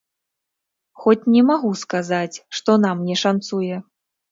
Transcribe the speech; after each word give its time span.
Хоць 1.03 1.29
не 1.35 1.43
магу 1.51 1.71
сказаць, 1.83 2.41
што 2.59 2.79
нам 2.89 3.07
не 3.13 3.21
шанцуе! 3.25 3.75